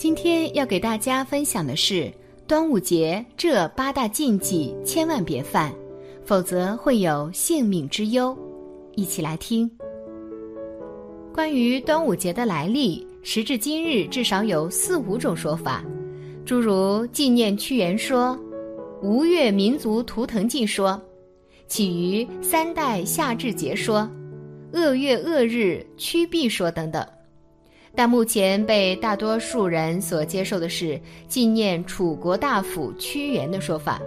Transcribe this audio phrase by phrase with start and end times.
[0.00, 2.10] 今天要给大家分享的是
[2.46, 5.70] 端午节这八大禁忌，千万别犯，
[6.24, 8.34] 否则会有性命之忧。
[8.94, 9.70] 一起来听。
[11.34, 15.84] 关于端午节的来历，时至今日至少有四五种说法，
[16.46, 18.34] 诸如纪念屈原说、
[19.02, 20.98] 吴越民族图腾记说、
[21.68, 24.10] 起于三代夏至节说、
[24.72, 27.06] 恶月恶日屈避说等等。
[27.94, 30.98] 但目前被大多数人所接受的是
[31.28, 34.00] 纪念楚国大夫屈原的说法，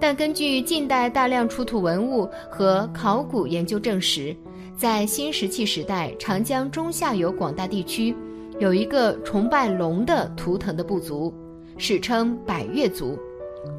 [0.00, 4.34] 但根据近代大量出土文物和考古研究证实，
[4.76, 8.14] 在新石器时代长江中下游广大地区，
[8.60, 11.34] 有一个崇拜龙的图腾的部族，
[11.76, 13.18] 史称百越族，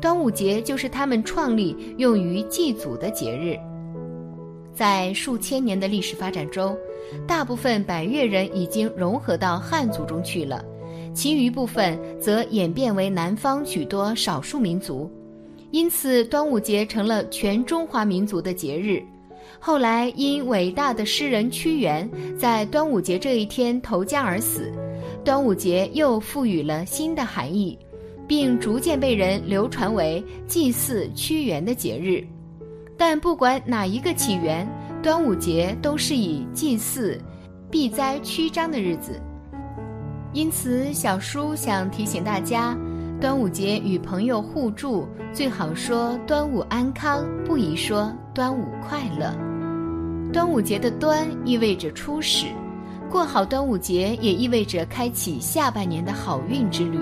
[0.01, 3.57] 端午节就是他们创立用于祭祖的节日。
[4.79, 6.73] 在数千年的历史发展中。
[7.27, 10.63] 大部分百越人已经融合到汉族中去了，
[11.13, 15.11] 其余部分则演变为南方许多少数民族，
[15.71, 19.03] 因此端午节成了全中华民族的节日。
[19.59, 24.71] 后来因伟大的诗人屈原在端午节这一天投江而死，
[25.25, 27.77] 端午节又赋予了新的含义，
[28.25, 32.23] 并逐渐被人流传为祭祀屈原的节日。
[32.99, 34.67] 但不管哪一个起源。
[35.01, 37.17] 端午节都是以祭祀、
[37.71, 39.17] 避灾驱瘴的日子，
[40.33, 42.77] 因此小叔想提醒大家，
[43.21, 49.33] 端午节与朋友互助，最好说“端午安康”，不宜说“端午快乐”。
[50.33, 52.47] 端午节的“端”意味着初始，
[53.09, 56.99] 过好端午节也意味着开启下半年的好运之旅。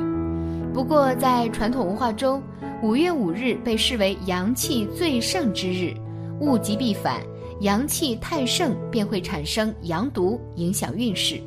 [0.73, 2.41] 不过，在传统文化中，
[2.83, 5.93] 五月五日被视为阳气最盛之日，
[6.39, 7.21] 物极必反。
[7.61, 11.41] 阳气太盛，便会产生阳毒，影响运势，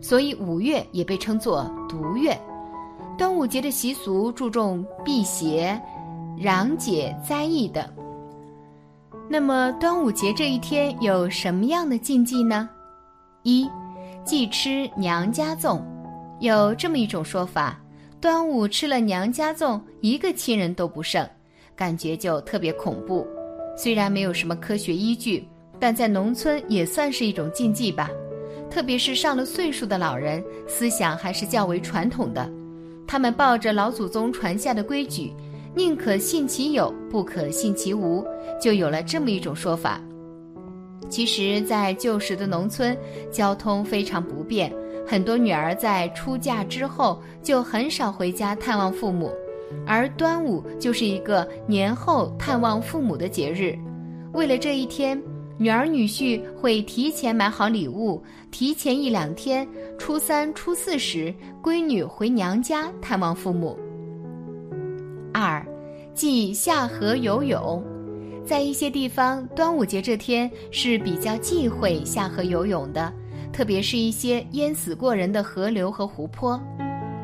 [0.00, 2.38] 所以五月也被称作毒月。
[3.18, 5.76] 端午节的习俗注重辟邪、
[6.38, 7.84] 攘解灾异等。
[9.28, 12.70] 那么，端午节这一天有什么样的禁忌呢？
[13.42, 13.68] 一，
[14.24, 15.82] 忌吃娘家粽。
[16.38, 17.76] 有这么一种说法：
[18.20, 21.24] 端午吃了娘家粽，一个亲人都不剩，
[21.76, 23.24] 感觉就特别恐怖。
[23.76, 25.46] 虽然没有什么科学依据，
[25.78, 28.10] 但在农村也算是一种禁忌吧。
[28.68, 32.50] 特别是上了岁数的老人，思想还是较为传统的。
[33.06, 35.32] 他们抱着老祖宗传下的规矩，
[35.72, 38.26] 宁可信其有，不可信其无，
[38.60, 40.00] 就有了这么一种说法。
[41.08, 42.98] 其实，在旧时的农村，
[43.30, 44.70] 交通非常不便，
[45.08, 49.32] 很多女儿在出嫁之后就很少回家探望父母。
[49.86, 53.74] 而端午就是一个年后探望父母的节日，
[54.32, 55.20] 为了这一天，
[55.56, 59.66] 女儿女婿会提前买好礼物，提前一两天，
[59.98, 63.78] 初三、初四时，闺女回娘家探望父母。
[65.32, 65.64] 二，
[66.14, 67.82] 忌下河游泳，
[68.46, 73.12] 在一些地方，端午节这天是比较忌讳下河游泳的，
[73.52, 76.60] 特别是一些淹死过人的河流和湖泊。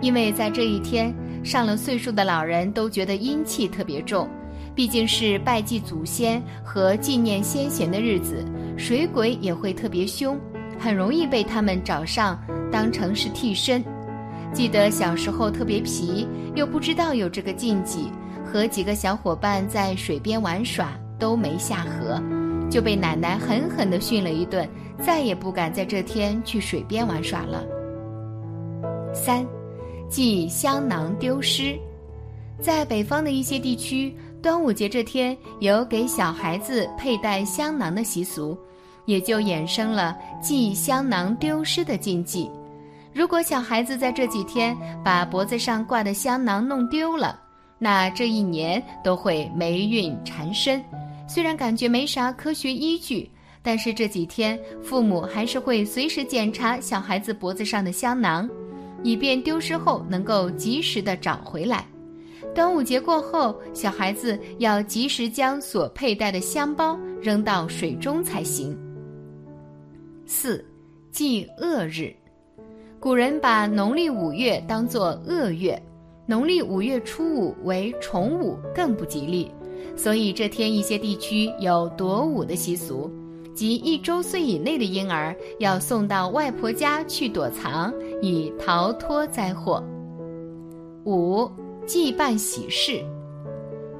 [0.00, 4.28] 因为在这一天，上了岁数的老人都觉得阴气特别重，
[4.74, 8.44] 毕竟是拜祭祖先和纪念先贤的日子，
[8.76, 10.38] 水鬼也会特别凶，
[10.78, 12.38] 很容易被他们找上
[12.70, 13.82] 当成是替身。
[14.52, 18.10] 记得小时候特别皮，又不知道有这个禁忌，
[18.44, 22.22] 和几个小伙伴在水边玩耍，都没下河，
[22.74, 24.68] 就被奶奶狠狠地训了一顿，
[25.00, 27.64] 再也不敢在这天去水边玩耍了。
[29.14, 29.46] 三。
[30.08, 31.78] 忌香囊丢失，
[32.60, 38.58] 在北方的一些地区，端午节这天有给小孩子佩戴香囊的习俗，
[39.06, 42.50] 也就衍生了忌香囊丢失的禁忌。
[43.12, 47.40] 如果小孩子在这几天把脖子上挂的香囊弄丢了，
[47.78, 50.82] 那这一年都会霉运缠身。
[51.26, 53.30] 虽然感觉没啥科学依据，
[53.62, 58.48] 但是这几天父母还是会随时检查小孩子脖子上的香囊。
[59.06, 61.86] 以便丢失后能够及时的找回来。
[62.54, 68.74] 端午节过后，小孩子要及时将所佩戴的香包扔到水中才行。
[70.24, 70.64] 四，
[71.10, 72.16] 忌恶日。
[72.98, 75.78] 古人把农历五月当作恶月，
[76.24, 79.50] 农历五月初五为重午，更不吉利，
[79.96, 83.10] 所以这天一些地区有躲午的习俗。
[83.54, 89.80] 即一周岁以内的婴儿要送到外婆家去躲藏，以逃脱灾祸。
[91.04, 91.48] 五
[91.86, 93.00] 祭办喜事，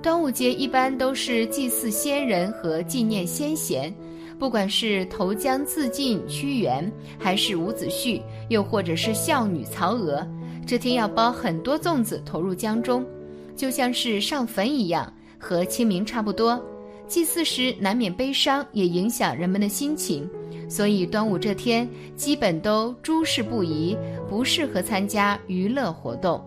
[0.02, 3.94] 端午节一般都是祭祀先人和纪念先贤，
[4.40, 10.26] 不管是投江自尽屈原，还是伍子胥，又或者是孝女曹娥，
[10.66, 13.06] 这天要包很多粽子投入江中，
[13.54, 15.12] 就像是上坟一样，
[15.44, 16.58] 和清明差不多。
[17.06, 20.26] 祭祀时难免悲伤，也影响人们的心情，
[20.70, 21.86] 所以端午这天
[22.16, 23.94] 基本都诸事不宜，
[24.26, 26.42] 不适合参加娱乐活动。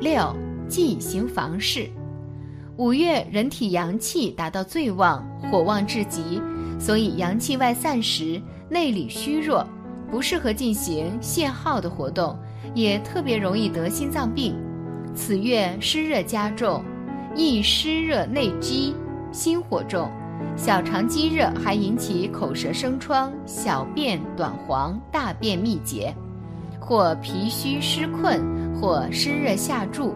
[0.00, 0.34] 六
[0.66, 1.86] 忌行房事。
[2.78, 6.40] 五月人体阳气达到最旺，火旺至极，
[6.80, 8.40] 所以阳气外散时，
[8.70, 9.64] 内里虚弱，
[10.10, 12.34] 不适合进行泄耗的活动，
[12.74, 14.56] 也特别容易得心脏病。
[15.14, 16.82] 此月湿热加重，
[17.34, 18.94] 易湿热内积，
[19.32, 20.10] 心火重，
[20.56, 26.14] 小肠积热，还引起口舌生疮、小便短黄、大便秘结，
[26.80, 28.40] 或脾虚湿困，
[28.74, 30.14] 或湿热下注。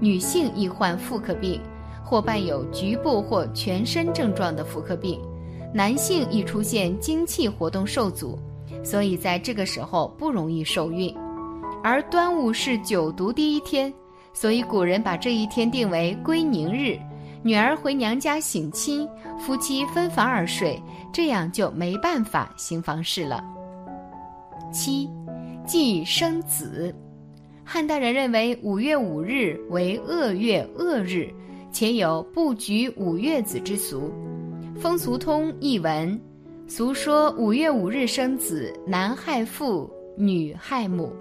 [0.00, 1.60] 女性易患妇科病。
[2.04, 5.20] 或伴有局部或全身症状的妇科病，
[5.74, 8.38] 男性易出现精气活动受阻，
[8.82, 11.14] 所以在这个时候不容易受孕。
[11.84, 13.92] 而端午是九毒第一天，
[14.40, 16.96] 所以古人把这一天定为归宁日，
[17.42, 20.80] 女儿回娘家省亲，夫妻分房而睡，
[21.12, 23.42] 这样就没办法行房事了。
[24.72, 25.10] 七，
[25.66, 26.94] 忌生子。
[27.64, 31.28] 汉代人认为五月五日为恶月恶日。
[31.72, 34.10] 且有不举五月子之俗，
[34.80, 36.18] 《风俗通》译文，
[36.68, 41.12] 俗说五月五日生子，男害父，女害母，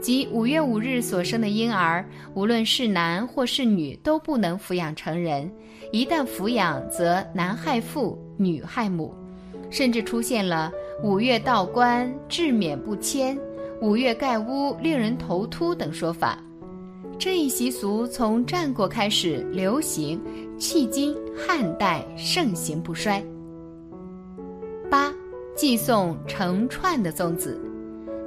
[0.00, 2.04] 即五月五日所生的婴儿，
[2.34, 5.50] 无论是男或是女，都不能抚养成人。
[5.92, 9.14] 一旦抚养，则男害父，女害母，
[9.70, 10.70] 甚至出现了
[11.02, 13.38] 五月道观，至免不迁，
[13.80, 16.38] 五月盖屋，令人头秃等说法。
[17.18, 20.20] 这一习俗从战国开始流行，
[20.58, 23.24] 迄今汉代盛行不衰。
[24.90, 25.12] 八，
[25.56, 27.58] 祭送成串的粽子。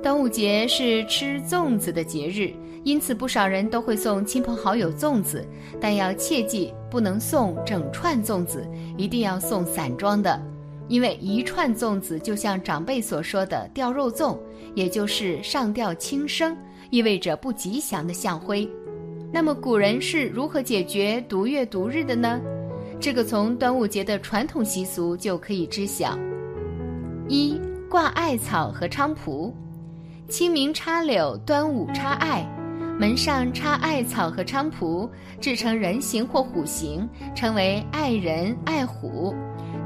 [0.01, 2.53] 端午节是吃粽子的节日，
[2.85, 5.45] 因此不少人都会送亲朋好友粽子，
[5.79, 8.65] 但要切记不能送整串粽子，
[8.97, 10.41] 一定要送散装的，
[10.87, 14.37] 因为一串粽子就像长辈所说的吊肉粽，
[14.73, 16.55] 也就是上吊轻生，
[16.91, 18.67] 意味着不吉祥的象徽。
[19.33, 22.39] 那么古人是如何解决独月独日的呢？
[23.01, 26.17] 这个从端午节的传统习俗就可以知晓。
[27.27, 27.59] 一
[27.89, 29.53] 挂艾草和菖蒲，
[30.29, 32.45] 清明插柳，端午插艾，
[32.99, 35.09] 门上插艾草和菖蒲，
[35.41, 39.33] 制成人形或虎形，称为艾人、艾虎，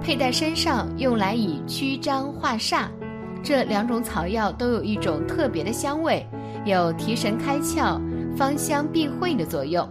[0.01, 2.88] 佩戴身上用来以驱瘴化煞。
[3.42, 6.28] 这两种草药都有一种特别的香味，
[6.66, 8.00] 有提神开窍。
[8.36, 9.88] 芳香避秽的作用，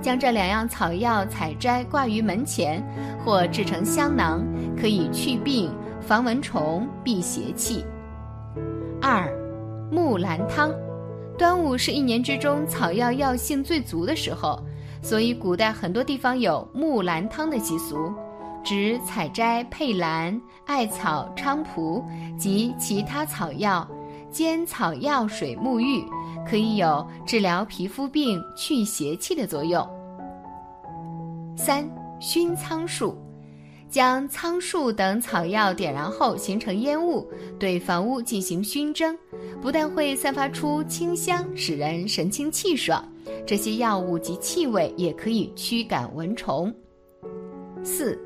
[0.00, 2.80] 将这两样草药采摘挂于门前，
[3.24, 4.42] 或制成香囊，
[4.80, 5.68] 可以祛病、
[6.00, 7.84] 防蚊虫、避邪气。
[9.00, 9.28] 二，
[9.92, 10.72] 木兰汤。
[11.36, 14.58] 端午是一年之中草药药性最足的时候，
[15.02, 18.10] 所以古代很多地方有木兰汤的习俗，
[18.64, 22.02] 指采摘佩兰、艾草、菖蒲
[22.38, 23.86] 及其他草药。
[24.30, 26.02] 煎草药水沐浴，
[26.48, 29.86] 可以有治疗皮肤病、去邪气的作用。
[31.54, 31.86] 三
[32.18, 33.14] 熏苍术，
[33.92, 39.14] 将苍术等草药点燃后形成烟雾，对房屋进行熏蒸，
[39.60, 43.06] 不但会散发出清香，使人神清气爽，
[43.46, 46.74] 这些药物及气味也可以驱赶蚊虫。
[47.84, 48.18] 四，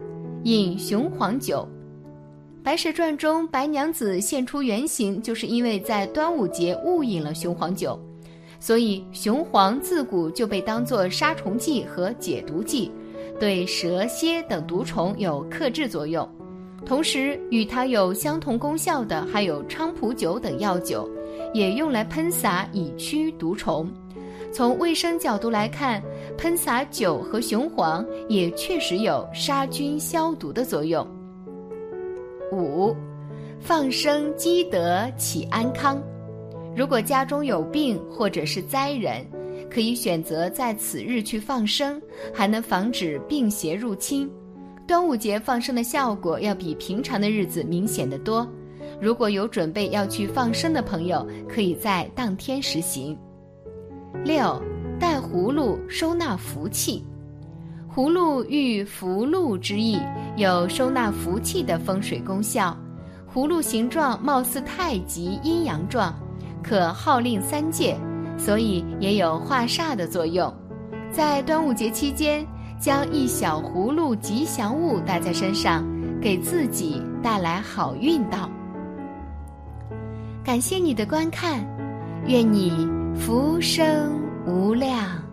[0.45, 1.67] 饮雄黄酒。
[2.63, 7.99] 《白蛇传》中，白娘子现出原形，就是因为在端午节误饮了雄黄酒，
[8.61, 12.93] 所以雄黄自古就被当作杀虫剂和解毒剂，
[13.39, 16.29] 对蛇蝎等毒虫有克制作用。
[16.85, 21.09] 同时，与它有相同功效的还有菖蒲酒等药酒，
[21.53, 23.91] 也用来喷洒以驱毒虫。
[24.53, 26.03] 从卫生角度来看，
[26.39, 31.07] 喷洒酒和雄黄也确实有杀菌消毒的作用。
[32.53, 32.95] 五，
[33.61, 36.01] 放生积德祈安康。
[36.77, 39.27] 如果家中有病或者是灾人，
[39.71, 42.01] 可以选择在此日去放生，
[42.35, 44.31] 还能防止病邪入侵。
[44.87, 48.47] 端午节放生的效果要比平常的日子明显的多。
[49.01, 53.19] 如果有准备要去放生的朋友，可以在当天实行。
[54.25, 54.63] 六，
[54.99, 57.05] 带葫芦收纳福气。
[57.93, 59.99] 葫芦寓福禄之意，
[60.37, 62.77] 有收纳福气的风水功效。
[63.33, 66.15] 葫芦形状貌似太极阴阳状，
[66.63, 67.97] 可号令三界，
[68.37, 70.53] 所以也有化煞的作用。
[71.11, 72.47] 在端午节期间，
[72.79, 75.85] 将一小葫芦吉祥物带在身上，
[76.21, 78.51] 给自己带来好运道。
[80.45, 81.67] 感谢你的观看，
[82.27, 82.89] 愿你。
[83.19, 84.13] 福生
[84.47, 85.26] 无量。